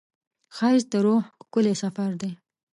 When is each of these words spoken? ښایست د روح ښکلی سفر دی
ښایست 0.55 0.87
د 0.91 0.95
روح 1.05 1.23
ښکلی 1.43 1.73
سفر 1.83 2.11
دی 2.21 2.31